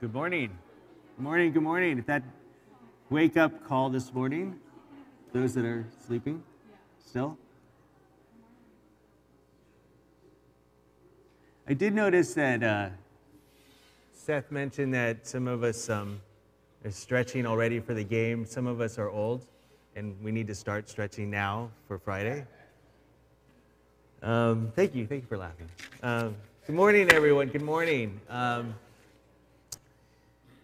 [0.00, 0.56] Good morning.
[1.16, 1.52] Good morning.
[1.52, 1.98] Good morning.
[1.98, 2.22] If that
[3.10, 4.54] wake up call this morning,
[5.32, 6.40] those that are sleeping
[7.04, 7.36] still.
[11.66, 12.90] I did notice that uh,
[14.12, 16.20] Seth mentioned that some of us um,
[16.84, 18.46] are stretching already for the game.
[18.46, 19.46] Some of us are old,
[19.96, 22.46] and we need to start stretching now for Friday.
[24.22, 25.08] Um, thank you.
[25.08, 25.68] Thank you for laughing.
[26.04, 26.36] Um,
[26.68, 27.48] good morning, everyone.
[27.48, 28.20] Good morning.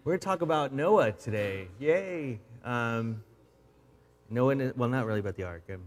[0.05, 1.67] We're going to talk about Noah today.
[1.79, 2.39] Yay.
[2.63, 3.23] Um,
[4.29, 5.63] Noah, well, not really about the ark.
[5.73, 5.81] Um,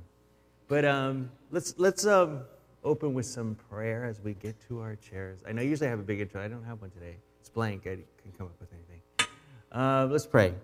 [0.68, 2.42] but um, let's, let's um,
[2.84, 5.42] open with some prayer as we get to our chairs.
[5.48, 6.44] I know usually I have a big intro.
[6.44, 7.18] I don't have one today.
[7.40, 7.84] It's blank.
[7.84, 9.30] I can come up with anything.
[9.72, 10.56] Uh, let's pray.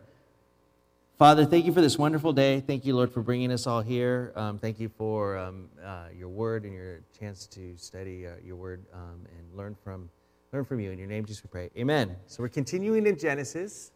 [1.19, 2.59] Father, thank you for this wonderful day.
[2.59, 4.33] Thank you, Lord, for bringing us all here.
[4.35, 8.55] Um, thank you for um, uh, your word and your chance to study uh, your
[8.55, 10.09] word um, and learn from
[10.53, 10.91] learn from you.
[10.91, 11.71] In your name, Jesus, we pray.
[11.75, 12.15] Amen.
[12.27, 13.91] So we're continuing in Genesis,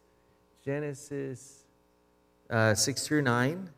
[0.65, 1.65] Genesis
[2.49, 3.69] uh, 6 through 9.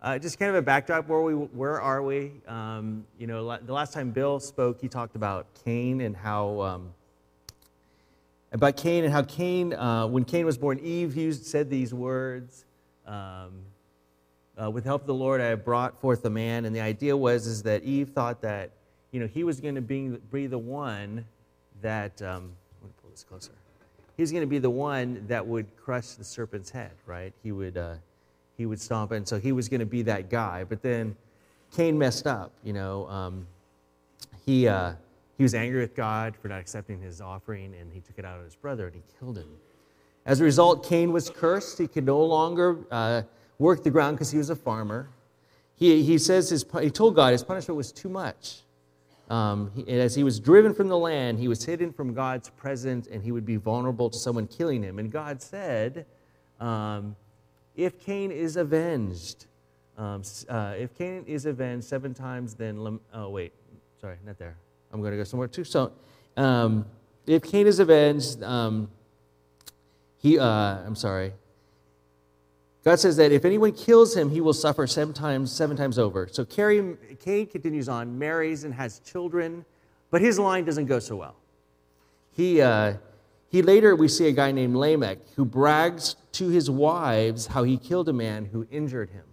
[0.00, 3.72] Uh, just kind of a backdrop where we where are we um, you know the
[3.72, 6.94] last time bill spoke he talked about cain and how um,
[8.52, 12.64] about cain and how cain uh, when cain was born eve used said these words
[13.06, 13.50] um,
[14.56, 16.80] uh, with the help of the lord i have brought forth a man and the
[16.80, 18.70] idea was is that eve thought that
[19.10, 21.24] you know he was going to be, be the one
[21.82, 22.40] that, um, I'm
[22.80, 23.52] going to pull this closer.
[24.16, 27.32] He's going to be the one that would crush the serpent's head, right?
[27.42, 27.94] He would, uh,
[28.56, 29.16] he would stomp, it.
[29.16, 30.64] and so he was going to be that guy.
[30.64, 31.16] But then
[31.76, 33.08] Cain messed up, you know.
[33.08, 33.46] Um,
[34.44, 34.94] he, uh,
[35.36, 38.38] he was angry with God for not accepting his offering, and he took it out
[38.38, 39.48] on his brother, and he killed him.
[40.26, 41.78] As a result, Cain was cursed.
[41.78, 43.22] He could no longer uh,
[43.58, 45.08] work the ground because he was a farmer.
[45.76, 48.62] He, he says his, he told God his punishment was too much.
[49.28, 53.06] Um, he, as he was driven from the land, he was hidden from God's presence
[53.06, 54.98] and he would be vulnerable to someone killing him.
[54.98, 56.06] And God said,
[56.60, 57.14] um,
[57.76, 59.46] If Cain is avenged,
[59.98, 63.52] um, uh, if Cain is avenged seven times, then, oh, wait,
[64.00, 64.56] sorry, not there.
[64.92, 65.64] I'm going to go somewhere too.
[65.64, 65.92] So,
[66.36, 66.86] um,
[67.26, 68.88] if Cain is avenged, um,
[70.16, 71.32] he, uh, I'm sorry,
[72.88, 76.26] God says that if anyone kills him, he will suffer seven times, seven times over.
[76.26, 79.66] So Cain continues on, marries, and has children,
[80.10, 81.36] but his line doesn't go so well.
[82.30, 82.94] He, uh,
[83.50, 87.76] he later, we see a guy named Lamech who brags to his wives how he
[87.76, 89.26] killed a man who injured him.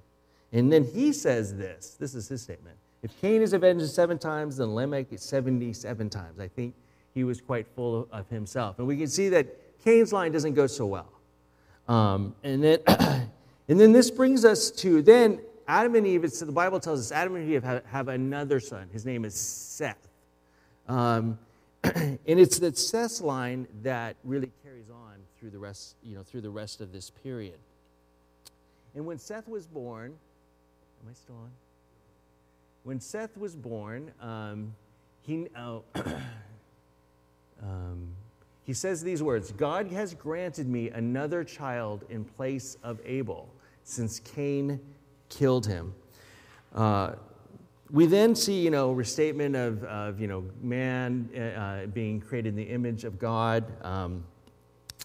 [0.52, 2.76] And then he says this this is his statement.
[3.04, 6.42] If Cain is avenged seven times, then Lamech is 77 times.
[6.42, 6.76] I think
[7.14, 8.80] he was quite full of himself.
[8.80, 9.48] And we can see that
[9.82, 11.08] Cain's line doesn't go so well.
[11.88, 12.80] Um, and then
[13.68, 17.12] And then this brings us to then Adam and Eve, so the Bible tells us
[17.12, 18.88] Adam and Eve have, have another son.
[18.94, 20.08] His name is Seth.
[20.88, 21.40] Um,
[21.84, 26.42] and it's that Seth's line that really carries on through the rest, you know, through
[26.42, 27.58] the rest of this period.
[28.94, 30.14] And when Seth was born,
[31.04, 31.52] am I still on?
[32.84, 34.75] When Seth was born, um,
[35.22, 35.84] he, oh,
[37.64, 38.09] um,
[38.64, 43.50] he says these words God has granted me another child in place of Abel,
[43.85, 44.79] since Cain
[45.29, 45.94] killed him.
[46.73, 47.13] Uh,
[47.91, 52.56] we then see, you know, restatement of, of you know, man uh, being created in
[52.56, 53.63] the image of God.
[53.85, 54.25] Um,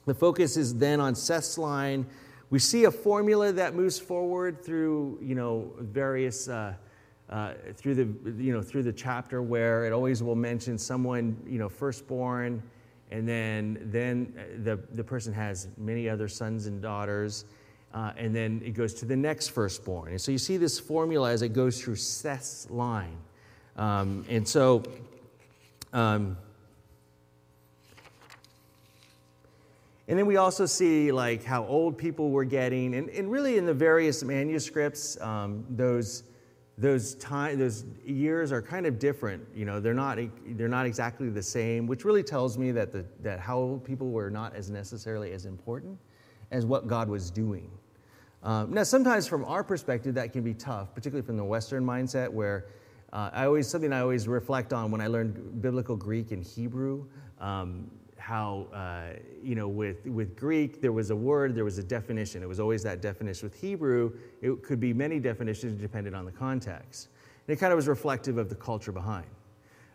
[0.06, 2.06] the focus is then on Seth's line.
[2.48, 6.72] We see a formula that moves forward through, you know, various, uh,
[7.28, 11.58] uh, through the, you know, through the chapter where it always will mention someone, you
[11.58, 12.62] know, firstborn,
[13.10, 17.44] and then then uh, the, the person has many other sons and daughters
[17.92, 20.10] uh, and then it goes to the next firstborn.
[20.10, 23.16] And so you see this formula as it goes through seth's line.
[23.76, 24.82] Um, and so
[25.92, 26.36] um,
[30.08, 32.94] and then we also see like how old people were getting.
[32.94, 36.24] And, and really in the various manuscripts um, those
[36.78, 39.46] those time those years are kind of different.
[39.54, 43.04] You know they're not they're not exactly the same which really tells me that the
[43.20, 45.98] that how old people were not as necessarily as important
[46.50, 47.70] as what god was doing
[48.42, 52.28] um, now sometimes from our perspective that can be tough particularly from the western mindset
[52.28, 52.66] where
[53.12, 57.04] uh, i always something i always reflect on when i learned biblical greek and hebrew
[57.40, 57.90] um,
[58.20, 62.42] how, uh, you know, with, with Greek, there was a word, there was a definition.
[62.42, 63.48] It was always that definition.
[63.48, 67.08] With Hebrew, it could be many definitions depending on the context.
[67.48, 69.26] And it kind of was reflective of the culture behind.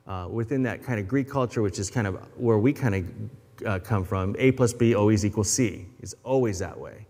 [0.07, 3.65] Uh, within that kind of Greek culture, which is kind of where we kind of
[3.65, 5.87] uh, come from, A plus B always equals C.
[6.01, 7.07] It's always that way.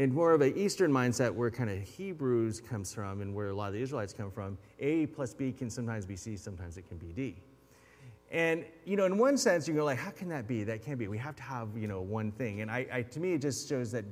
[0.00, 3.52] In more of an Eastern mindset, where kind of Hebrews comes from and where a
[3.52, 6.88] lot of the Israelites come from, A plus B can sometimes be C, sometimes it
[6.88, 7.36] can be D.
[8.30, 10.64] And, you know, in one sense, you go like, how can that be?
[10.64, 11.06] That can't be.
[11.06, 12.62] We have to have, you know, one thing.
[12.62, 14.06] And I, I to me, it just shows that,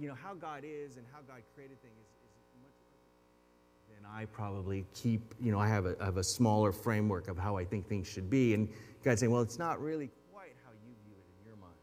[0.00, 2.72] you know, how God is and how God created things is, is much
[3.94, 7.36] than I probably keep, you know, I have, a, I have a smaller framework of
[7.36, 8.54] how I think things should be.
[8.54, 8.66] And
[9.04, 11.74] God's saying, well, it's not really quite how you view it in your mind.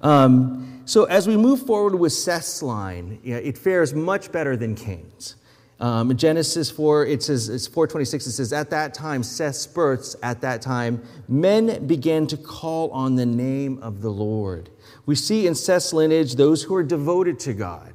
[0.00, 4.74] Um, so as we move forward with Seth's line, yeah, it fares much better than
[4.74, 5.36] Cain's.
[5.82, 10.40] Um, Genesis 4, it says, it's 426, it says, At that time, Seth's births, at
[10.40, 14.70] that time, men began to call on the name of the Lord.
[15.06, 17.94] We see in Seth's lineage those who are devoted to God.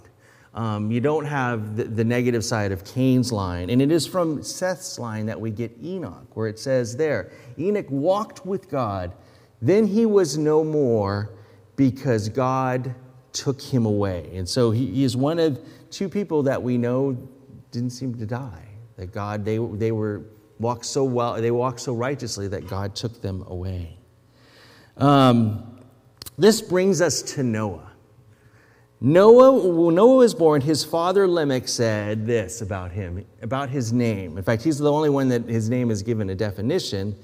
[0.53, 3.69] Um, you don't have the, the, negative side of Cain's line.
[3.69, 7.85] And it is from Seth's line that we get Enoch, where it says there Enoch
[7.89, 9.13] walked with God,
[9.61, 11.29] then he was no more
[11.77, 12.93] because God
[13.31, 14.29] took him away.
[14.33, 15.59] And so he, he is one of
[15.89, 17.17] two people that we know
[17.71, 18.65] didn't seem to die.
[18.97, 20.23] That God, they, they were
[20.59, 23.97] walked so well, they walked so righteously that God took them away.
[24.97, 25.79] Um,
[26.37, 27.91] this brings us to Noah.
[28.99, 34.39] Noah, when Noah was born, his father Lamech said this about him, about his name.
[34.39, 37.15] In fact, he's the only one that his name is given a definition.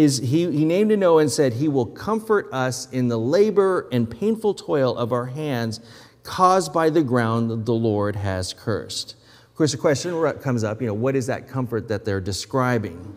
[0.00, 3.86] His, he, he named to Noah and said, He will comfort us in the labor
[3.92, 5.80] and painful toil of our hands
[6.22, 9.16] caused by the ground the Lord has cursed
[9.48, 13.14] Of course, the question comes up, you know, what is that comfort that they're describing?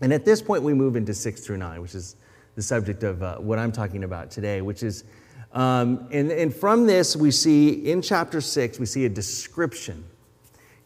[0.00, 2.16] And at this point, we move into six through nine, which is
[2.54, 5.04] the subject of uh, what I'm talking about today, which is,
[5.52, 10.02] um, and, and from this, we see in chapter six, we see a description.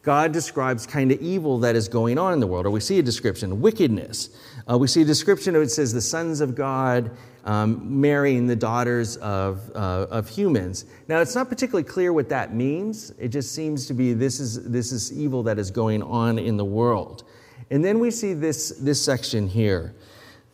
[0.03, 2.99] God describes kind of evil that is going on in the world, or we see
[2.99, 4.31] a description, wickedness.
[4.70, 7.11] Uh, we see a description of it says the sons of God
[7.44, 10.84] um, marrying the daughters of, uh, of humans.
[11.08, 13.11] Now, it's not particularly clear what that means.
[13.19, 16.56] It just seems to be this is, this is evil that is going on in
[16.56, 17.25] the world.
[17.70, 19.94] And then we see this, this section here.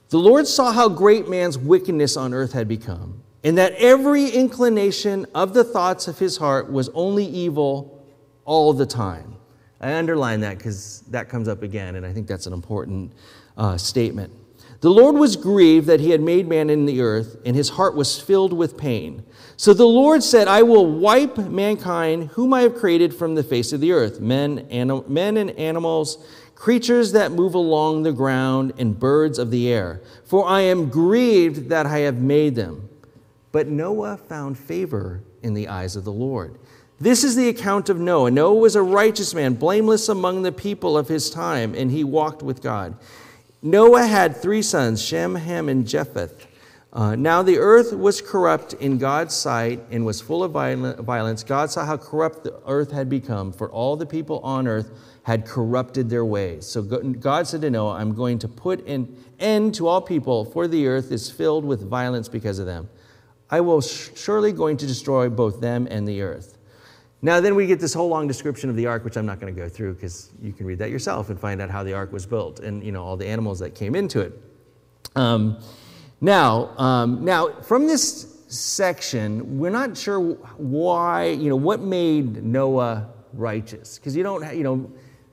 [0.09, 5.27] The Lord saw how great man's wickedness on earth had become, and that every inclination
[5.35, 8.07] of the thoughts of his heart was only evil
[8.45, 9.35] all the time.
[9.81, 13.13] I underline that because that comes up again, and I think that's an important
[13.57, 14.33] uh, statement.
[14.81, 17.95] The Lord was grieved that he had made man in the earth, and his heart
[17.95, 19.25] was filled with pain.
[19.57, 23.73] So the Lord said, I will wipe mankind, whom I have created from the face
[23.73, 26.25] of the earth men, anim- men and animals,
[26.55, 30.03] creatures that move along the ground, and birds of the air.
[30.25, 32.89] For I am grieved that I have made them.
[33.53, 36.59] But Noah found favor in the eyes of the Lord.
[37.01, 38.31] This is the account of Noah.
[38.31, 42.43] Noah was a righteous man, blameless among the people of his time, and he walked
[42.43, 42.97] with God.
[43.63, 46.47] Noah had three sons, Shem, Ham, and Japheth.
[46.93, 51.43] Uh, now the earth was corrupt in God's sight and was full of violence.
[51.43, 54.91] God saw how corrupt the earth had become, for all the people on earth
[55.25, 56.65] had corrupted their ways.
[56.65, 60.67] So God said to Noah, I'm going to put an end to all people, for
[60.67, 62.89] the earth is filled with violence because of them.
[63.51, 66.56] I will surely going to destroy both them and the earth.
[67.27, 69.53] Now, then we get this whole long description of the ark, which I'm not going
[69.53, 72.13] to go through because you can read that yourself and find out how the ark
[72.13, 74.41] was built and you know all the animals that came into it.
[75.17, 75.59] Um,
[76.21, 83.09] now, um, now from this section, we're not sure why you know what made Noah
[83.33, 84.89] righteous because you don't you know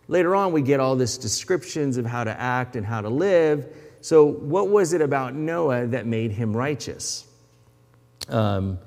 [0.08, 3.72] later on we get all this descriptions of how to act and how to live.
[4.02, 7.28] So, what was it about Noah that made him righteous?
[8.30, 8.80] Um,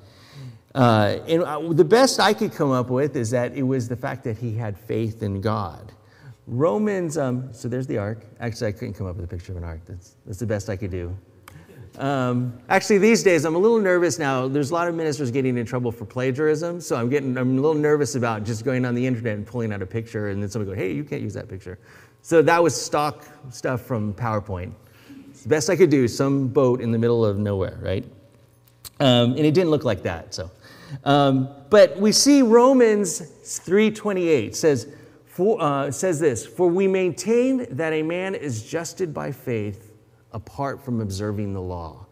[0.76, 3.96] uh, and uh, the best I could come up with is that it was the
[3.96, 5.92] fact that he had faith in God.
[6.46, 8.24] Romans, um, so there's the ark.
[8.40, 9.80] Actually, I couldn't come up with a picture of an ark.
[9.86, 11.16] That's, that's the best I could do.
[11.98, 14.46] Um, actually, these days, I'm a little nervous now.
[14.48, 17.60] There's a lot of ministers getting in trouble for plagiarism, so I'm getting I'm a
[17.60, 20.50] little nervous about just going on the internet and pulling out a picture, and then
[20.50, 21.78] somebody go, "Hey, you can't use that picture."
[22.20, 24.72] So that was stock stuff from PowerPoint.
[25.30, 26.06] It's the best I could do.
[26.06, 28.04] Some boat in the middle of nowhere, right?
[29.00, 30.34] Um, and it didn't look like that.
[30.34, 30.50] So
[31.04, 34.88] um, but we see Romans 3.28 says,
[35.26, 39.92] for, uh, says this, For we maintain that a man is justed by faith
[40.32, 42.06] apart from observing the law.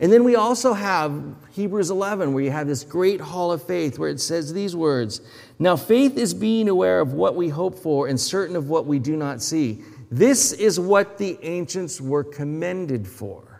[0.00, 3.98] And then we also have Hebrews 11, where you have this great hall of faith,
[3.98, 5.20] where it says these words
[5.58, 8.98] Now faith is being aware of what we hope for and certain of what we
[8.98, 9.82] do not see.
[10.10, 13.53] This is what the ancients were commended for.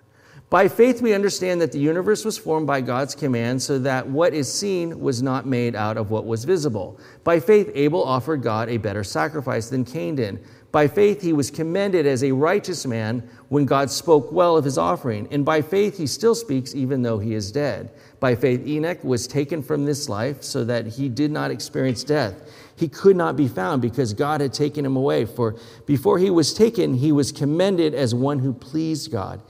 [0.50, 4.34] By faith, we understand that the universe was formed by God's command, so that what
[4.34, 7.00] is seen was not made out of what was visible.
[7.24, 10.44] By faith, Abel offered God a better sacrifice than Cain did.
[10.70, 14.76] By faith, he was commended as a righteous man when God spoke well of his
[14.76, 15.28] offering.
[15.30, 17.92] And by faith, he still speaks even though he is dead.
[18.18, 22.34] By faith, Enoch was taken from this life so that he did not experience death.
[22.74, 25.26] He could not be found because God had taken him away.
[25.26, 25.54] For
[25.86, 29.40] before he was taken, he was commended as one who pleased God.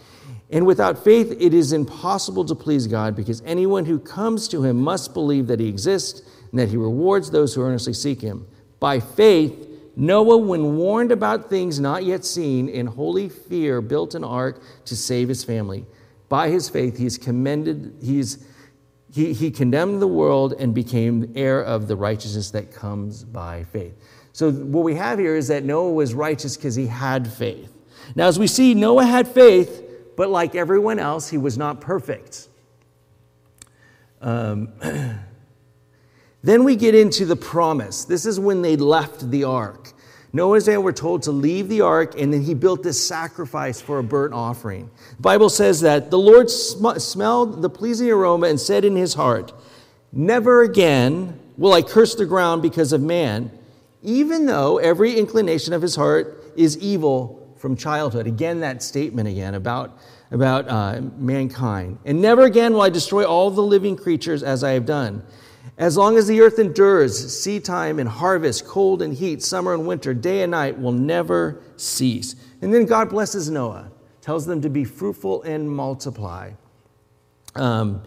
[0.50, 4.76] And without faith, it is impossible to please God because anyone who comes to him
[4.76, 8.46] must believe that he exists and that he rewards those who earnestly seek him.
[8.78, 14.24] By faith, Noah, when warned about things not yet seen, in holy fear built an
[14.24, 15.86] ark to save his family.
[16.28, 18.44] By his faith, he's commended, he's,
[19.12, 23.94] he, he condemned the world and became heir of the righteousness that comes by faith.
[24.32, 27.72] So, what we have here is that Noah was righteous because he had faith.
[28.16, 29.83] Now, as we see, Noah had faith,
[30.16, 32.48] but like everyone else, he was not perfect.
[34.20, 34.72] Um,
[36.44, 38.04] Then we get into the promise.
[38.04, 39.92] This is when they left the ark.
[40.34, 43.80] Noah and Israel were told to leave the ark, and then he built this sacrifice
[43.80, 44.90] for a burnt offering.
[45.16, 49.14] The Bible says that the Lord sm- smelled the pleasing aroma and said in his
[49.14, 49.54] heart,
[50.12, 53.50] Never again will I curse the ground because of man,
[54.02, 58.26] even though every inclination of his heart is evil from childhood.
[58.26, 59.96] Again, that statement again about,
[60.30, 61.98] about uh, mankind.
[62.04, 65.22] And never again will I destroy all the living creatures as I have done.
[65.78, 69.86] As long as the earth endures, seed time and harvest, cold and heat, summer and
[69.86, 72.36] winter, day and night will never cease.
[72.60, 73.90] And then God blesses Noah,
[74.20, 76.52] tells them to be fruitful and multiply.
[77.54, 78.02] Um,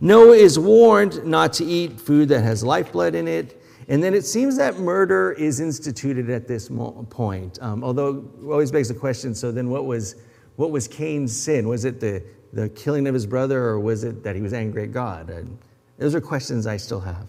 [0.00, 3.61] Noah is warned not to eat food that has lifeblood in it.
[3.88, 6.68] And then it seems that murder is instituted at this
[7.10, 7.58] point.
[7.60, 10.16] Um, although it always begs the question so then what was,
[10.56, 11.68] what was Cain's sin?
[11.68, 12.22] Was it the,
[12.52, 15.30] the killing of his brother, or was it that he was angry at God?
[15.30, 15.58] And,
[16.02, 17.28] those are questions I still have.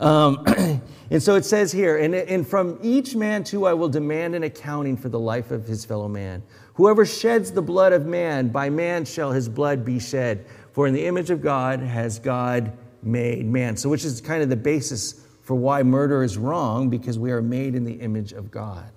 [0.00, 0.44] Um,
[1.10, 4.42] and so it says here, and, and from each man too I will demand an
[4.42, 6.42] accounting for the life of his fellow man.
[6.74, 10.46] Whoever sheds the blood of man, by man shall his blood be shed.
[10.72, 13.76] For in the image of God has God made man.
[13.76, 17.40] So, which is kind of the basis for why murder is wrong, because we are
[17.40, 18.92] made in the image of God.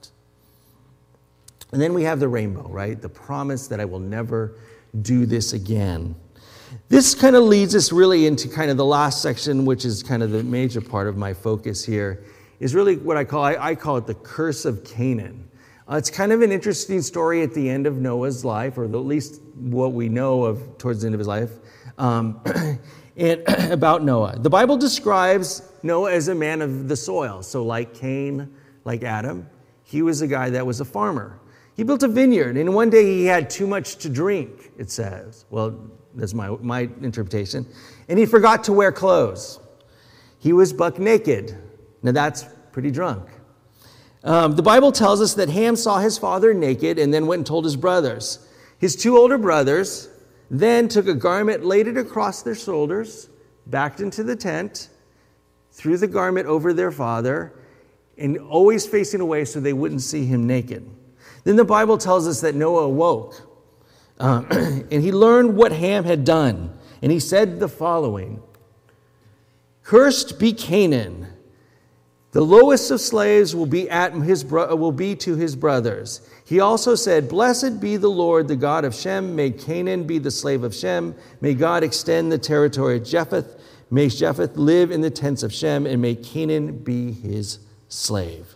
[1.72, 3.01] And then we have the rainbow, right?
[3.01, 4.55] The promise that I will never
[5.01, 6.13] do this again.
[6.89, 10.22] This kind of leads us really into kind of the last section, which is kind
[10.22, 12.22] of the major part of my focus here,
[12.60, 15.50] is really what I call, I, I call it the curse of Canaan.
[15.89, 18.91] Uh, it's kind of an interesting story at the end of Noah's life, or at
[18.91, 21.51] least what we know of towards the end of his life,
[21.98, 22.41] um,
[23.15, 23.41] and
[23.72, 24.38] about Noah.
[24.38, 27.41] The Bible describes Noah as a man of the soil.
[27.43, 28.53] So, like Cain,
[28.85, 29.47] like Adam,
[29.83, 31.39] he was a guy that was a farmer.
[31.75, 35.45] He built a vineyard, and one day he had too much to drink, it says.
[35.50, 35.79] Well,
[36.13, 37.65] that's my, my interpretation.
[38.09, 39.59] And he forgot to wear clothes.
[40.39, 41.57] He was buck naked.
[42.03, 43.27] Now that's pretty drunk.
[44.23, 47.47] Um, the Bible tells us that Ham saw his father naked and then went and
[47.47, 48.47] told his brothers.
[48.77, 50.09] His two older brothers
[50.50, 53.29] then took a garment, laid it across their shoulders,
[53.67, 54.89] backed into the tent,
[55.71, 57.53] threw the garment over their father,
[58.17, 60.87] and always facing away so they wouldn't see him naked.
[61.43, 63.47] Then the Bible tells us that Noah awoke
[64.21, 66.77] uh, and he learned what Ham had done.
[67.01, 68.41] And he said the following
[69.83, 71.27] Cursed be Canaan.
[72.31, 76.21] The lowest of slaves will be, at his will be to his brothers.
[76.45, 79.35] He also said, Blessed be the Lord, the God of Shem.
[79.35, 81.13] May Canaan be the slave of Shem.
[81.41, 83.59] May God extend the territory of Japheth.
[83.93, 88.55] May Japheth live in the tents of Shem, and may Canaan be his slave.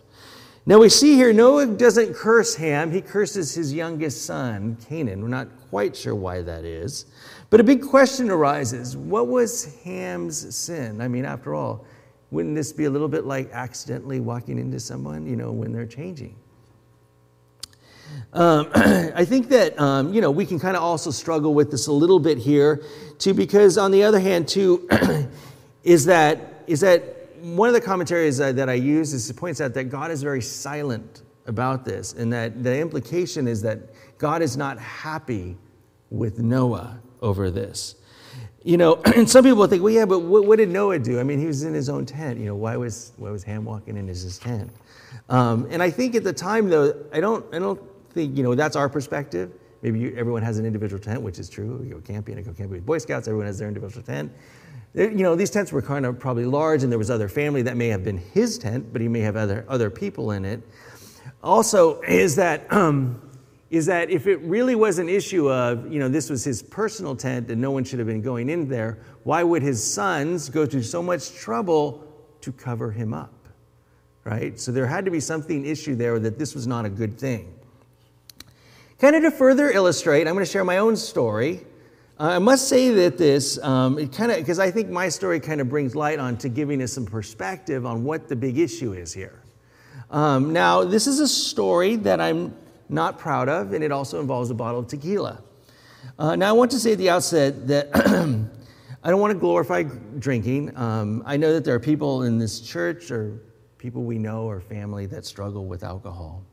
[0.64, 5.20] Now we see here Noah doesn't curse Ham, he curses his youngest son, Canaan.
[5.20, 7.04] We're not quite sure why that is.
[7.50, 11.02] But a big question arises what was Ham's sin?
[11.02, 11.84] I mean, after all,
[12.30, 15.86] wouldn't this be a little bit like accidentally walking into someone, you know, when they're
[15.86, 16.34] changing?
[18.32, 21.86] Um, I think that, um, you know, we can kind of also struggle with this
[21.86, 22.82] a little bit here,
[23.18, 24.88] too, because on the other hand, too,
[25.84, 29.60] is that, is that one of the commentaries uh, that I use is it points
[29.60, 33.78] out that God is very silent about this, and that the implication is that
[34.18, 35.56] God is not happy
[36.10, 37.94] with Noah over this.
[38.64, 41.20] You know, and some people think, well, yeah, but what, what, did Noah do?
[41.20, 42.38] I mean, he was in his own tent.
[42.38, 44.70] You know, why was why was Ham walking in his tent?
[45.28, 47.80] Um, and I think at the time, though, I don't I don't
[48.16, 49.52] think you know that's our perspective.
[49.82, 51.84] Maybe you, everyone has an individual tent, which is true.
[51.84, 53.28] You go camping, I go camping with Boy Scouts.
[53.28, 54.32] Everyone has their individual tent
[54.94, 57.76] you know, these tents were kind of probably large, and there was other family that
[57.76, 60.62] may have been his tent, but he may have other, other people in it.
[61.42, 63.20] Also, is that, um,
[63.68, 67.14] is that if it really was an issue of, you know, this was his personal
[67.14, 70.64] tent and no one should have been going in there, why would his sons go
[70.64, 72.02] through so much trouble
[72.40, 73.36] to cover him up?
[74.26, 74.58] right?
[74.58, 77.54] So there had to be something issue there that this was not a good thing.
[78.98, 81.66] Kind of to further illustrate, I'm going to share my own story.
[82.18, 85.38] Uh, I must say that this, um, it kind of, because I think my story
[85.38, 88.94] kind of brings light on to giving us some perspective on what the big issue
[88.94, 89.42] is here.
[90.10, 92.56] Um, now, this is a story that I'm
[92.88, 95.42] not proud of, and it also involves a bottle of tequila.
[96.18, 97.90] Uh, now, I want to say at the outset that
[99.04, 99.82] I don't want to glorify
[100.18, 100.74] drinking.
[100.74, 103.42] Um, I know that there are people in this church or
[103.76, 106.46] people we know or family that struggle with alcohol.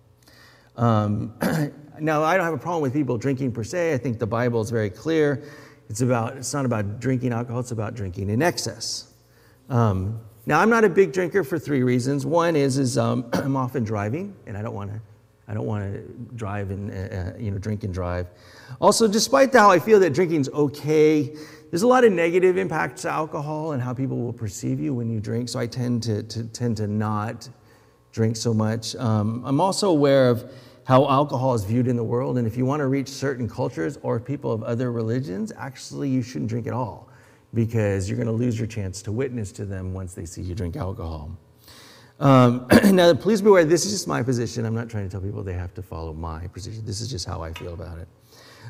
[0.75, 1.33] Um,
[1.99, 3.93] now, I don't have a problem with people drinking per se.
[3.93, 5.43] I think the Bible is very clear.
[5.89, 7.59] It's about it's not about drinking alcohol.
[7.59, 9.13] It's about drinking in excess.
[9.69, 12.25] Um, now, I'm not a big drinker for three reasons.
[12.25, 14.99] One is is um, I'm often driving, and I don't want to
[15.47, 16.01] I don't want to
[16.35, 18.27] drive and uh, uh, you know drink and drive.
[18.79, 21.35] Also, despite how I feel that drinking's okay,
[21.69, 25.09] there's a lot of negative impacts to alcohol and how people will perceive you when
[25.09, 27.49] you drink, so I tend to, to tend to not
[28.13, 28.95] drink so much.
[28.95, 30.49] Um, I'm also aware of
[30.85, 33.97] how alcohol is viewed in the world, and if you want to reach certain cultures
[34.03, 37.09] or people of other religions, actually you shouldn't drink at all
[37.53, 40.55] because you're going to lose your chance to witness to them once they see you
[40.55, 41.31] drink alcohol.
[42.19, 44.65] Um, now, please be aware, this is just my position.
[44.65, 46.85] I'm not trying to tell people they have to follow my position.
[46.85, 48.07] This is just how I feel about it.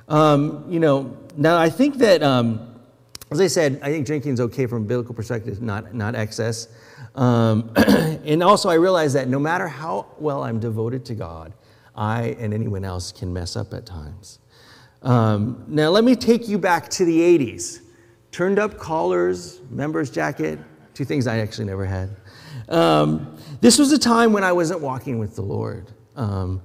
[0.07, 2.73] Um, you know, now I think that um,
[3.31, 6.67] as I said, I think drinking is okay from a biblical perspective, not, not excess.
[7.15, 11.53] Um, and also, I realize that no matter how well I'm devoted to God,
[11.95, 14.39] I and anyone else can mess up at times.
[15.03, 17.81] Um, now, let me take you back to the 80s.
[18.31, 20.57] Turned up collars, members jacket,
[20.93, 22.15] two things I actually never had.
[22.69, 25.91] Um, this was a time when I wasn't walking with the Lord.
[26.15, 26.61] Um,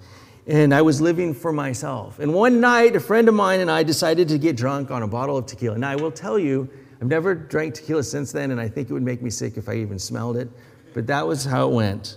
[0.46, 2.20] and I was living for myself.
[2.20, 5.08] And one night, a friend of mine and I decided to get drunk on a
[5.08, 5.76] bottle of tequila.
[5.76, 8.92] Now, I will tell you, I've never drank tequila since then, and I think it
[8.92, 10.48] would make me sick if I even smelled it,
[10.94, 12.16] but that was how it went.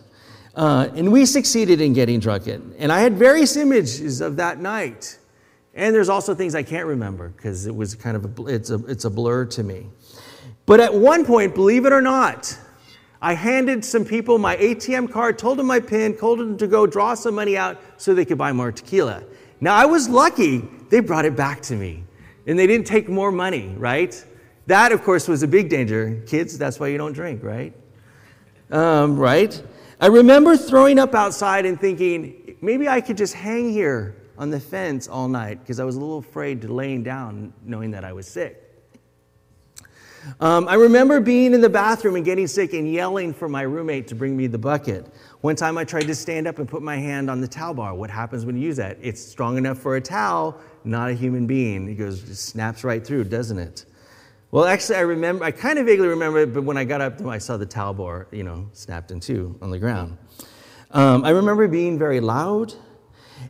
[0.56, 2.48] Uh, and we succeeded in getting drunk.
[2.48, 5.18] And I had various images of that night.
[5.74, 8.86] And there's also things I can't remember because it was kind of a, it's a,
[8.88, 9.88] it's a blur to me.
[10.66, 12.58] But at one point, believe it or not,
[13.22, 16.86] I handed some people my ATM card, told them my PIN, told them to go
[16.86, 19.24] draw some money out so they could buy more tequila.
[19.62, 20.68] Now, I was lucky.
[20.90, 22.04] They brought it back to me.
[22.48, 24.26] And they didn't take more money, right?
[24.72, 26.24] That, of course, was a big danger.
[26.26, 27.74] Kids, that's why you don't drink, right?
[28.72, 29.62] Um, right?
[30.00, 34.62] I remember throwing up outside and thinking, maybe I could just hang here on the
[34.62, 38.14] fence all night because I was a little afraid to laying down knowing that I
[38.14, 38.64] was sick.
[40.40, 44.08] Um, I remember being in the bathroom and getting sick and yelling for my roommate
[44.08, 45.14] to bring me the bucket.
[45.42, 47.94] One time I tried to stand up and put my hand on the towel bar.
[47.94, 49.00] What happens when you use that?
[49.02, 51.90] It's strong enough for a towel, not a human being.
[51.90, 53.84] It goes, snaps right through, doesn't it?
[54.52, 57.22] Well, actually, I remember, I kind of vaguely remember it, but when I got up,
[57.26, 60.18] I saw the towel bar, you know, snapped in two on the ground.
[60.92, 62.74] Um, I remember being very loud.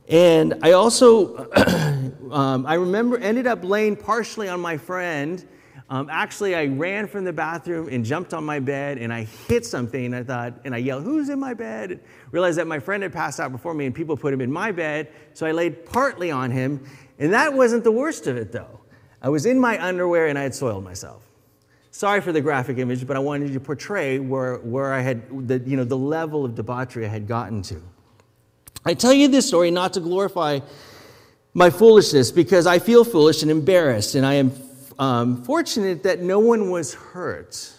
[0.07, 1.49] And I also,
[2.31, 5.45] um, I remember ended up laying partially on my friend
[5.91, 9.65] um, actually, I ran from the bathroom and jumped on my bed and I hit
[9.65, 10.05] something.
[10.05, 11.99] and I thought, and I yelled, Who's in my bed?
[12.31, 14.71] Realized that my friend had passed out before me and people put him in my
[14.71, 15.09] bed.
[15.33, 16.85] So I laid partly on him.
[17.19, 18.79] And that wasn't the worst of it, though.
[19.21, 21.21] I was in my underwear and I had soiled myself.
[21.91, 25.59] Sorry for the graphic image, but I wanted to portray where, where I had, the,
[25.59, 27.81] you know, the level of debauchery I had gotten to.
[28.85, 30.61] I tell you this story not to glorify
[31.53, 34.53] my foolishness because I feel foolish and embarrassed, and I am
[34.97, 37.73] um, fortunate that no one was hurt.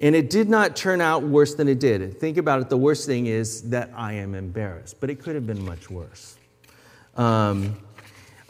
[0.00, 2.18] And it did not turn out worse than it did.
[2.18, 5.46] Think about it the worst thing is that I am embarrassed, but it could have
[5.46, 6.36] been much worse.
[7.16, 7.76] Um,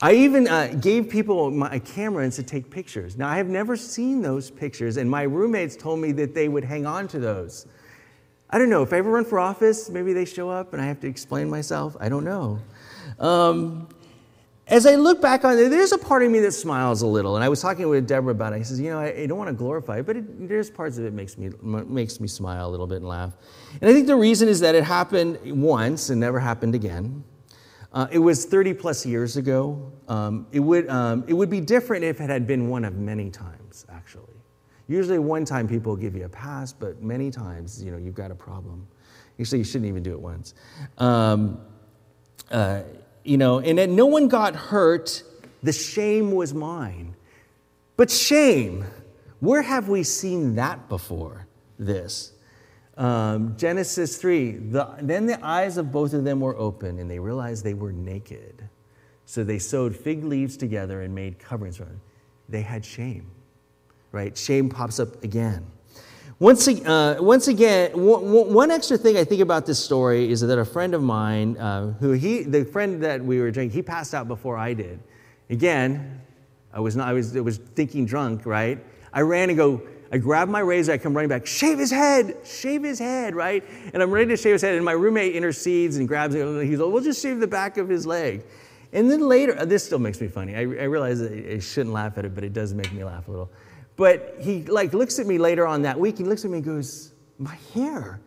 [0.02, 3.16] I even uh, gave people my camera and to take pictures.
[3.16, 6.64] Now, I have never seen those pictures, and my roommates told me that they would
[6.64, 7.68] hang on to those.
[8.50, 8.82] I don't know.
[8.82, 11.48] If I ever run for office, maybe they show up and I have to explain
[11.48, 11.96] myself.
[12.00, 12.58] I don't know.
[13.18, 13.88] Um,
[14.66, 17.36] as I look back on it, there's a part of me that smiles a little.
[17.36, 18.58] And I was talking with Deborah about it.
[18.58, 20.98] He says, you know, I, I don't want to glorify it, but it, there's parts
[20.98, 23.32] of it makes me makes me smile a little bit and laugh.
[23.80, 27.24] And I think the reason is that it happened once and never happened again.
[27.92, 29.92] Uh, it was 30 plus years ago.
[30.08, 33.30] Um, it would um, it would be different if it had been one of many
[33.30, 33.84] times.
[33.90, 34.34] Actually,
[34.88, 38.30] usually one time people give you a pass, but many times, you know, you've got
[38.30, 38.86] a problem.
[39.38, 40.54] Actually, you shouldn't even do it once.
[40.98, 41.60] Um,
[42.50, 42.82] uh,
[43.24, 45.22] you know, and then no one got hurt.
[45.62, 47.14] The shame was mine.
[47.96, 48.84] But shame,
[49.40, 51.46] where have we seen that before?
[51.78, 52.31] This.
[52.96, 57.18] Um, Genesis 3 the, Then the eyes of both of them were open, and they
[57.18, 58.68] realized they were naked.
[59.24, 62.00] So they sewed fig leaves together and made coverings for them.
[62.48, 63.30] They had shame,
[64.10, 64.36] right?
[64.36, 65.66] Shame pops up again.
[66.38, 70.58] Once, uh, once again, one, one, extra thing I think about this story is that
[70.58, 74.12] a friend of mine, uh, who he, the friend that we were drinking, he passed
[74.12, 74.98] out before I did.
[75.50, 76.20] Again,
[76.72, 78.84] I was not, I was, I was thinking drunk, right?
[79.12, 82.36] I ran and go, I grab my razor, I come running back, shave his head,
[82.44, 83.64] shave his head, right?
[83.94, 86.66] And I'm ready to shave his head, and my roommate intercedes and grabs it.
[86.66, 88.44] He's like, we'll just shave the back of his leg.
[88.92, 90.54] And then later, uh, this still makes me funny.
[90.54, 93.30] I, I realize I shouldn't laugh at it, but it does make me laugh a
[93.30, 93.50] little.
[93.96, 96.66] But he like looks at me later on that week, he looks at me and
[96.66, 98.20] goes, my hair.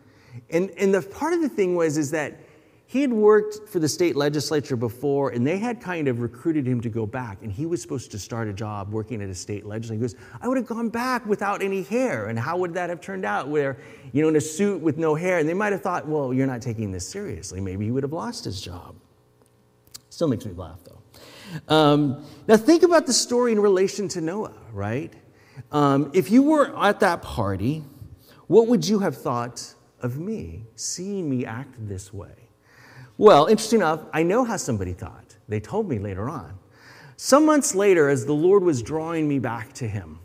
[0.50, 2.40] And, and the part of the thing was is that
[2.88, 6.80] he had worked for the state legislature before, and they had kind of recruited him
[6.82, 7.42] to go back.
[7.42, 9.98] And he was supposed to start a job working at a state legislature.
[9.98, 12.26] He goes, I would have gone back without any hair.
[12.26, 13.48] And how would that have turned out?
[13.48, 13.78] Where,
[14.12, 15.38] you know, in a suit with no hair.
[15.38, 17.60] And they might have thought, well, you're not taking this seriously.
[17.60, 18.94] Maybe he would have lost his job.
[20.08, 21.74] Still makes me laugh, though.
[21.74, 25.12] Um, now, think about the story in relation to Noah, right?
[25.72, 27.82] Um, if you were at that party,
[28.46, 32.45] what would you have thought of me, seeing me act this way?
[33.18, 35.36] Well, interesting enough, I know how somebody thought.
[35.48, 36.58] They told me later on.
[37.16, 40.18] Some months later, as the Lord was drawing me back to Him,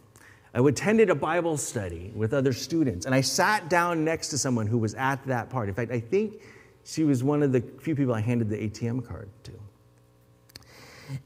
[0.54, 4.68] I attended a Bible study with other students, and I sat down next to someone
[4.68, 5.70] who was at that party.
[5.70, 6.42] In fact, I think
[6.84, 9.52] she was one of the few people I handed the ATM card to.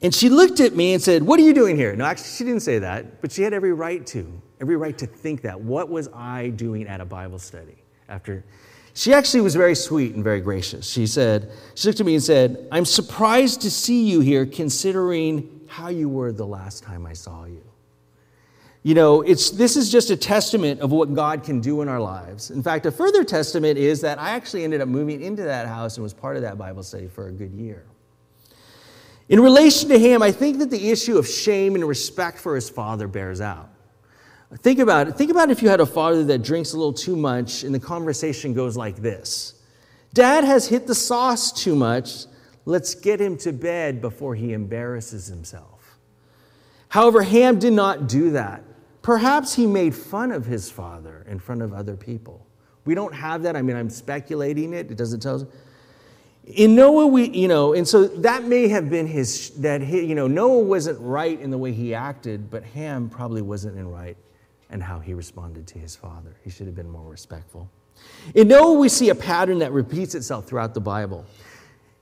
[0.03, 1.95] And she looked at me and said, What are you doing here?
[1.95, 5.07] No, actually, she didn't say that, but she had every right to, every right to
[5.07, 5.59] think that.
[5.59, 8.43] What was I doing at a Bible study after?
[8.97, 10.89] She actually was very sweet and very gracious.
[10.89, 15.61] She said, She looked at me and said, I'm surprised to see you here considering
[15.67, 17.61] how you were the last time I saw you.
[18.83, 21.99] You know, it's, this is just a testament of what God can do in our
[21.99, 22.51] lives.
[22.51, 25.97] In fact, a further testament is that I actually ended up moving into that house
[25.97, 27.83] and was part of that Bible study for a good year.
[29.27, 32.69] In relation to him, I think that the issue of shame and respect for his
[32.69, 33.74] father bears out.
[34.53, 35.15] Think about it.
[35.15, 37.79] Think about if you had a father that drinks a little too much and the
[37.79, 39.53] conversation goes like this
[40.13, 42.25] Dad has hit the sauce too much.
[42.65, 45.97] Let's get him to bed before he embarrasses himself.
[46.89, 48.63] However, Ham did not do that.
[49.01, 52.47] Perhaps he made fun of his father in front of other people.
[52.85, 53.55] We don't have that.
[53.55, 54.89] I mean, I'm speculating it.
[54.89, 55.45] It doesn't tell us.
[56.45, 60.15] In Noah, we, you know, and so that may have been his, that, he, you
[60.15, 64.17] know, Noah wasn't right in the way he acted, but Ham probably wasn't in right
[64.69, 66.35] in how he responded to his father.
[66.43, 67.69] He should have been more respectful.
[68.33, 71.25] In Noah, we see a pattern that repeats itself throughout the Bible.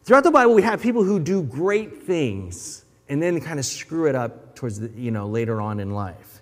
[0.04, 4.08] Throughout the Bible, we have people who do great things and then kind of screw
[4.08, 6.41] it up towards the, you know, later on in life.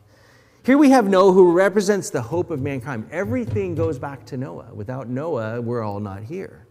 [0.63, 3.07] Here we have Noah who represents the hope of mankind.
[3.12, 4.69] Everything goes back to Noah.
[4.73, 6.67] Without Noah, we're all not here.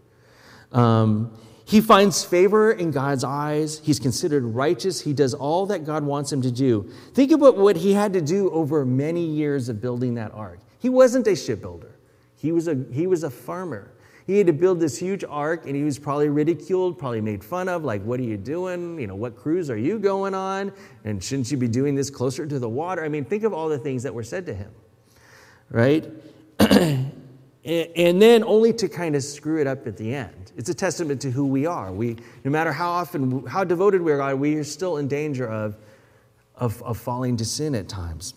[0.71, 1.37] Um,
[1.71, 3.79] he finds favor in God's eyes.
[3.81, 4.99] He's considered righteous.
[4.99, 6.91] He does all that God wants him to do.
[7.13, 10.59] Think about what he had to do over many years of building that ark.
[10.79, 11.95] He wasn't a shipbuilder,
[12.35, 13.93] he was a, he was a farmer.
[14.27, 17.67] He had to build this huge ark, and he was probably ridiculed, probably made fun
[17.69, 18.99] of, like, what are you doing?
[18.99, 20.71] You know, what cruise are you going on?
[21.05, 23.03] And shouldn't you be doing this closer to the water?
[23.03, 24.71] I mean, think of all the things that were said to him,
[25.69, 26.07] right?
[27.63, 30.51] and then only to kind of screw it up at the end.
[30.57, 31.91] It's a testament to who we are.
[31.91, 35.77] We, no matter how often, how devoted we are we are still in danger of,
[36.55, 38.33] of, of falling to sin at times.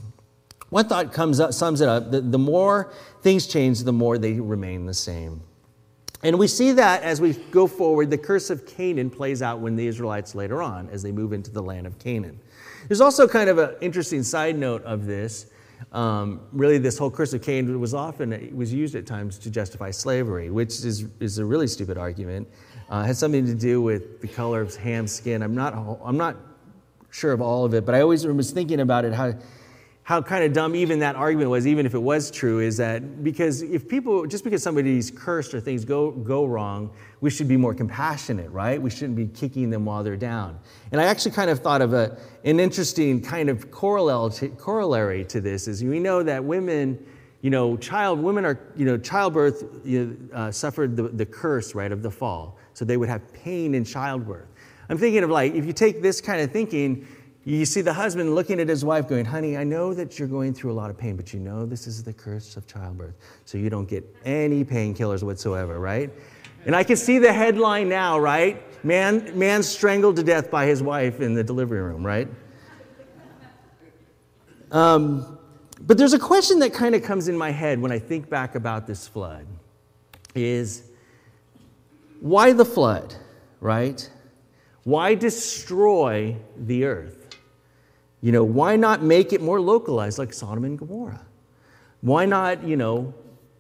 [0.71, 4.41] One thought comes up, sums it up: the, the more things change, the more they
[4.41, 5.41] remain the same.
[6.23, 9.77] And we see that as we go forward, the curse of Canaan plays out when
[9.77, 12.41] the Israelites later on, as they move into the land of Canaan.
[12.89, 15.47] There's also kind of an interesting side note of this
[15.93, 19.91] um, really, this whole curse of Cain was often was used at times to justify
[19.91, 22.49] slavery, which is, is a really stupid argument.
[22.91, 25.43] Uh, it has something to do with the color of Ham's skin.
[25.43, 26.37] I'm not, I'm not
[27.11, 29.35] sure of all of it, but I always was thinking about it how
[30.05, 33.25] how kind of dumb even that argument was, even if it was true, is that
[33.25, 36.91] because if people, just because somebody's cursed or things go, go wrong,
[37.23, 38.81] we should be more compassionate, right?
[38.81, 40.59] We shouldn't be kicking them while they're down.
[40.93, 45.67] And I actually kind of thought of a, an interesting kind of corollary to this
[45.69, 47.03] is we know that women,
[47.41, 51.75] you know, child, women are, you know, childbirth you know, uh, suffered the, the curse,
[51.75, 52.59] right, of the fall.
[52.75, 54.49] So they would have pain in childbirth.
[54.91, 57.07] I'm thinking of like, if you take this kind of thinking,
[57.45, 60.55] you see the husband looking at his wife going, Honey, I know that you're going
[60.55, 63.17] through a lot of pain, but you know this is the curse of childbirth.
[63.45, 66.11] So you don't get any painkillers whatsoever, right?
[66.65, 68.63] And I can see the headline now, right?
[68.85, 72.29] Man, man strangled to death by his wife in the delivery room, right?
[74.71, 75.39] Um,
[75.81, 78.55] but there's a question that kind of comes in my head when I think back
[78.55, 79.47] about this flood
[80.35, 80.91] is
[82.21, 83.15] why the flood,
[83.61, 84.09] right?
[84.85, 87.24] Why destroy the earth?
[88.25, 91.27] You know, why not make it more localized like Sodom and Gomorrah?
[92.01, 93.13] Why not, you know,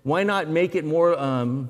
[0.05, 1.69] why not make it more, um,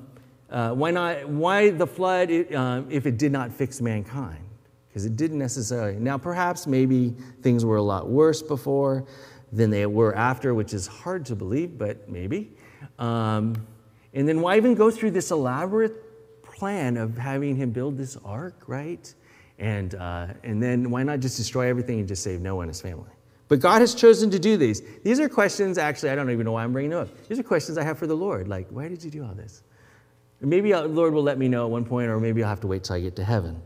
[0.49, 4.45] uh, why not, why the flood uh, if it did not fix mankind?
[4.87, 5.99] Because it didn't necessarily.
[5.99, 9.05] Now, perhaps maybe things were a lot worse before
[9.51, 12.55] than they were after, which is hard to believe, but maybe.
[12.97, 13.67] Um,
[14.13, 18.63] and then why even go through this elaborate plan of having him build this ark,
[18.67, 19.13] right?
[19.57, 22.81] And, uh, and then why not just destroy everything and just save Noah and his
[22.81, 23.09] family?
[23.47, 24.81] But God has chosen to do these.
[25.03, 27.27] These are questions, actually, I don't even know why I'm bringing them up.
[27.27, 28.47] These are questions I have for the Lord.
[28.47, 29.61] Like, why did you do all this?
[30.41, 32.67] Maybe the Lord will let me know at one point, or maybe I'll have to
[32.67, 33.61] wait till I get to heaven.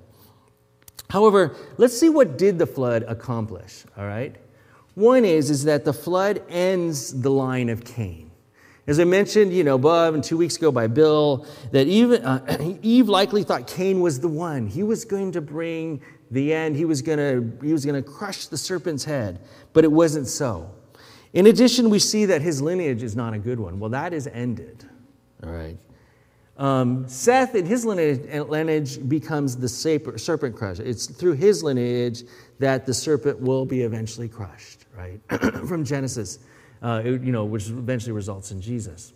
[1.09, 4.35] However, let's see what did the flood accomplish, all right?
[4.95, 8.28] One is, is that the flood ends the line of Cain.
[8.89, 11.85] As I mentioned, you know, above and two weeks ago by Bill, that
[12.23, 14.65] uh, Eve likely thought Cain was the one.
[14.65, 16.75] He was going to bring the end.
[16.75, 19.41] He was going to he was going to crush the serpent's head,
[19.73, 20.71] but it wasn't so.
[21.33, 23.79] In addition, we see that his lineage is not a good one.
[23.79, 24.83] Well, that is ended.
[25.43, 25.77] All right.
[26.57, 30.81] Um, Seth, in his lineage, lineage becomes the serpent crusher.
[30.81, 32.23] It's through his lineage
[32.57, 35.21] that the serpent will be eventually crushed, right?
[35.67, 36.39] From Genesis,
[36.81, 39.13] uh, you know, which eventually results in Jesus.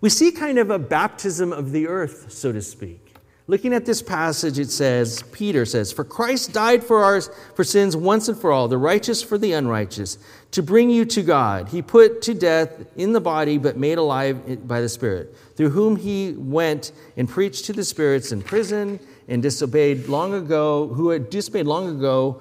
[0.00, 3.10] We see kind of a baptism of the earth, so to speak.
[3.50, 7.96] Looking at this passage, it says, Peter says, For Christ died for our for sins
[7.96, 10.18] once and for all, the righteous for the unrighteous,
[10.52, 11.68] to bring you to God.
[11.68, 15.96] He put to death in the body, but made alive by the Spirit, through whom
[15.96, 21.28] he went and preached to the spirits in prison and disobeyed long ago, who had
[21.28, 22.40] disobeyed long ago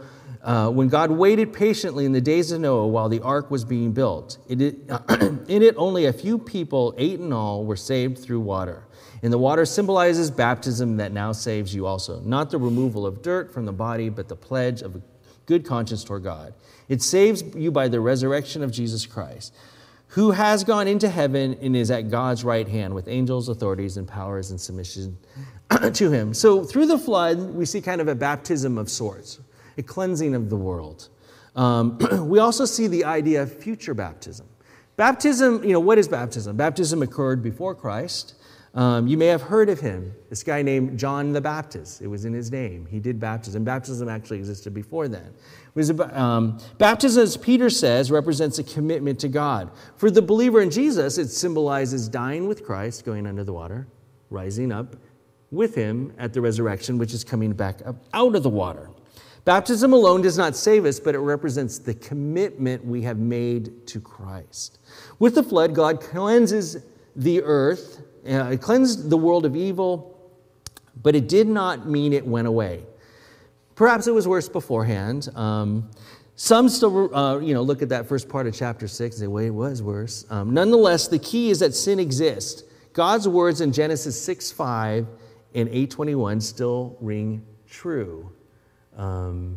[0.49, 3.91] uh, when God waited patiently in the days of Noah while the ark was being
[3.91, 4.39] built.
[4.49, 4.61] It,
[5.47, 8.87] in it, only a few people, eight in all, were saved through water.
[9.21, 13.53] And the water symbolizes baptism that now saves you also, not the removal of dirt
[13.53, 15.01] from the body, but the pledge of a
[15.45, 16.55] good conscience toward God.
[16.87, 19.53] It saves you by the resurrection of Jesus Christ,
[20.07, 24.07] who has gone into heaven and is at God's right hand with angels, authorities, and
[24.07, 25.15] powers in submission
[25.93, 26.33] to him.
[26.33, 29.39] So through the flood, we see kind of a baptism of sorts,
[29.79, 31.09] a cleansing of the world.
[31.55, 31.97] Um,
[32.29, 34.47] we also see the idea of future baptism.
[34.97, 36.57] Baptism, you know, what is baptism?
[36.57, 38.35] Baptism occurred before Christ.
[38.75, 42.01] Um, you may have heard of him, this guy named John the Baptist.
[42.01, 42.85] It was in his name.
[42.85, 43.63] He did baptism.
[43.63, 45.33] Baptism actually existed before then.
[45.75, 49.71] About, um, baptism, as Peter says, represents a commitment to God.
[49.95, 53.87] For the believer in Jesus, it symbolizes dying with Christ, going under the water,
[54.29, 54.97] rising up
[55.51, 58.89] with him at the resurrection, which is coming back up out of the water.
[59.49, 63.99] Baptism alone does not save us, but it represents the commitment we have made to
[63.99, 64.77] Christ.
[65.17, 66.77] With the flood, God cleanses
[67.15, 70.15] the earth uh, cleansed the world of evil,
[71.01, 72.85] but it did not mean it went away.
[73.73, 75.29] Perhaps it was worse beforehand.
[75.33, 75.89] Um,
[76.35, 79.27] some still, uh, you know, look at that first part of chapter six and say,
[79.27, 82.65] "Wait, it was worse." Um, nonetheless, the key is that sin exists.
[82.93, 85.07] God's words in Genesis six five
[85.55, 88.31] and eight twenty one still ring true.
[88.99, 89.55] Um,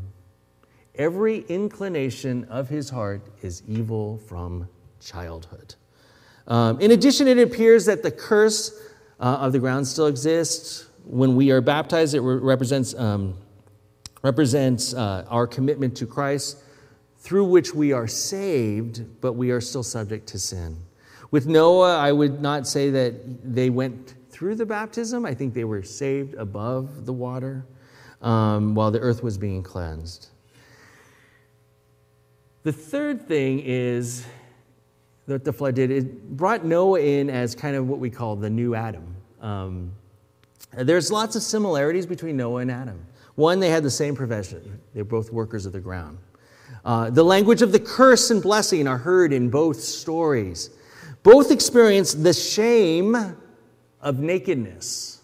[0.94, 4.68] every inclination of his heart is evil from
[5.00, 5.74] childhood.
[6.46, 8.80] Um, in addition, it appears that the curse
[9.18, 10.88] uh, of the ground still exists.
[11.04, 13.34] When we are baptized, it re- represents, um,
[14.22, 16.58] represents uh, our commitment to Christ,
[17.18, 20.76] through which we are saved, but we are still subject to sin.
[21.32, 25.26] With Noah, I would not say that they went through the baptism.
[25.26, 27.64] I think they were saved above the water
[28.22, 30.28] um, while the earth was being cleansed.
[32.62, 34.24] The third thing is
[35.26, 38.50] that the flood did, it brought Noah in as kind of what we call the
[38.50, 39.16] new Adam.
[39.40, 39.92] Um,
[40.72, 43.04] there's lots of similarities between Noah and Adam.
[43.34, 46.18] One, they had the same profession, they're both workers of the ground.
[46.84, 50.70] Uh, the language of the curse and blessing are heard in both stories.
[51.22, 53.36] Both experience the shame
[54.00, 55.21] of nakedness.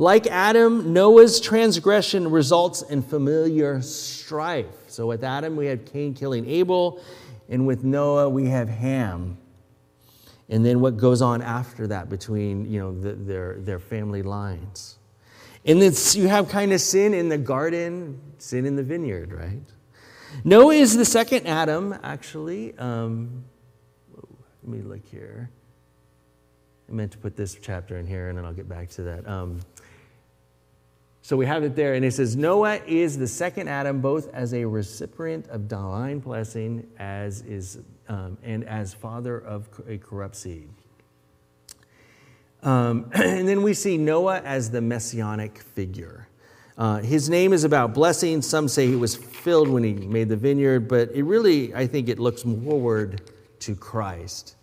[0.00, 4.64] Like Adam, Noah's transgression results in familiar strife.
[4.86, 7.02] So with Adam, we had Cain killing Abel,
[7.50, 9.36] and with Noah, we have Ham.
[10.48, 14.96] And then what goes on after that between you know, the, their, their family lines.
[15.66, 19.60] And then you have kind of sin in the garden, sin in the vineyard, right?
[20.44, 22.74] Noah is the second Adam, actually.
[22.78, 23.44] Um,
[24.62, 25.50] let me look here.
[26.88, 29.28] I meant to put this chapter in here, and then I'll get back to that.
[29.28, 29.60] Um,
[31.22, 34.54] so we have it there, and it says Noah is the second Adam, both as
[34.54, 37.78] a recipient of divine blessing, as is
[38.08, 40.68] um, and as father of a corrupt seed.
[42.62, 46.26] Um, and then we see Noah as the messianic figure.
[46.76, 48.40] Uh, his name is about blessing.
[48.40, 52.08] Some say he was filled when he made the vineyard, but it really, I think,
[52.08, 53.20] it looks forward
[53.60, 54.56] to Christ.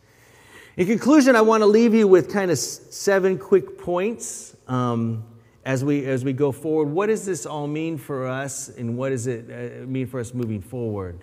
[0.78, 5.24] In conclusion, I want to leave you with kind of seven quick points um,
[5.68, 6.86] as, we, as we go forward.
[6.86, 10.34] What does this all mean for us, and what does it uh, mean for us
[10.34, 11.20] moving forward?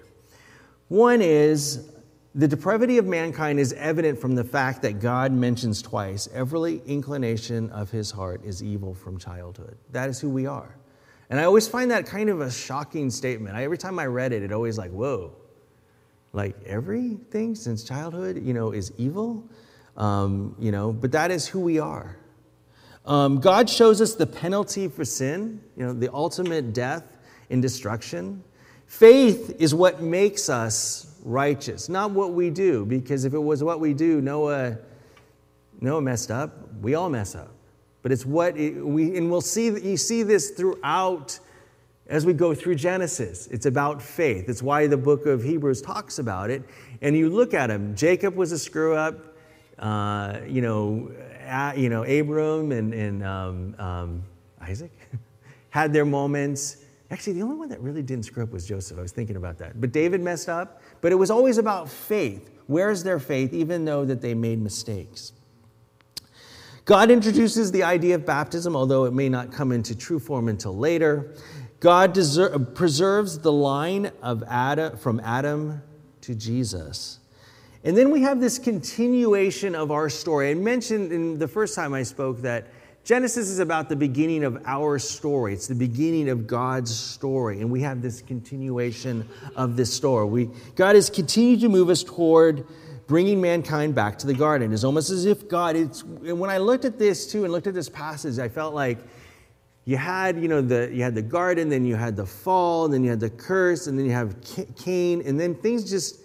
[0.88, 1.88] One is
[2.34, 7.70] the depravity of mankind is evident from the fact that God mentions twice every inclination
[7.70, 9.78] of his heart is evil from childhood.
[9.92, 10.76] That is who we are.
[11.30, 13.56] And I always find that kind of a shocking statement.
[13.56, 15.32] I, every time I read it, it always like, whoa,
[16.34, 19.48] like everything since childhood, you know, is evil,
[19.96, 22.18] um, you know, but that is who we are.
[23.06, 27.04] Um, God shows us the penalty for sin, you know, the ultimate death
[27.50, 28.42] and destruction.
[28.86, 33.80] Faith is what makes us righteous, not what we do, because if it was what
[33.80, 34.78] we do, Noah,
[35.80, 36.52] Noah messed up.
[36.80, 37.50] We all mess up.
[38.02, 41.38] But it's what we, and we'll see, you see this throughout
[42.06, 43.46] as we go through Genesis.
[43.46, 44.48] It's about faith.
[44.48, 46.62] It's why the book of Hebrews talks about it.
[47.00, 47.94] And you look at him.
[47.96, 49.14] Jacob was a screw up.
[49.78, 51.10] Uh, you know,
[51.76, 54.22] you know, Abram and, and um, um,
[54.60, 54.92] Isaac
[55.70, 56.78] had their moments.
[57.10, 58.98] Actually, the only one that really didn't screw up was Joseph.
[58.98, 59.80] I was thinking about that.
[59.80, 60.80] But David messed up.
[61.00, 62.50] But it was always about faith.
[62.66, 65.32] Where's their faith, even though that they made mistakes?
[66.84, 70.76] God introduces the idea of baptism, although it may not come into true form until
[70.76, 71.34] later.
[71.80, 72.14] God
[72.74, 75.82] preserves the line of Adam, from Adam
[76.22, 77.20] to Jesus.
[77.84, 80.50] And then we have this continuation of our story.
[80.50, 82.66] I mentioned in the first time I spoke that
[83.04, 85.52] Genesis is about the beginning of our story.
[85.52, 87.60] It's the beginning of God's story.
[87.60, 90.24] And we have this continuation of this story.
[90.24, 92.66] We, God has continued to move us toward
[93.06, 94.72] bringing mankind back to the garden.
[94.72, 97.74] It's almost as if God, it's, when I looked at this too and looked at
[97.74, 98.96] this passage, I felt like
[99.84, 102.94] you had, you know, the, you had the garden, then you had the fall, and
[102.94, 104.34] then you had the curse, and then you have
[104.78, 106.23] Cain, and then things just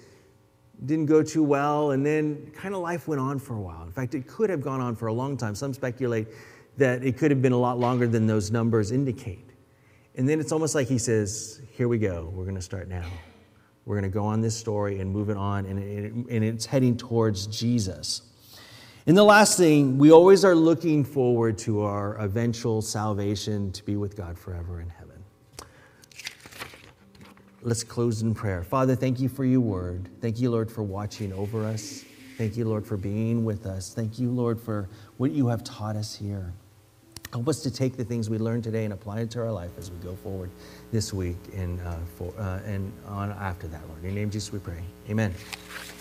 [0.85, 3.83] didn't go too well, and then kind of life went on for a while.
[3.83, 5.55] In fact, it could have gone on for a long time.
[5.55, 6.27] Some speculate
[6.77, 9.49] that it could have been a lot longer than those numbers indicate.
[10.15, 13.05] And then it's almost like he says, Here we go, we're going to start now.
[13.85, 16.95] We're going to go on this story and move it on, and, and it's heading
[16.95, 18.21] towards Jesus.
[19.07, 23.95] And the last thing, we always are looking forward to our eventual salvation to be
[23.95, 24.98] with God forever in heaven.
[27.61, 28.63] Let's close in prayer.
[28.63, 30.07] Father, thank you for your word.
[30.21, 32.05] Thank you, Lord, for watching over us.
[32.37, 33.93] Thank you, Lord, for being with us.
[33.93, 36.53] Thank you, Lord, for what you have taught us here.
[37.33, 39.71] Help us to take the things we learned today and apply it to our life
[39.77, 40.49] as we go forward
[40.91, 43.99] this week and, uh, for, uh, and on after that, Lord.
[43.99, 44.81] In your name, Jesus, we pray.
[45.09, 45.33] Amen.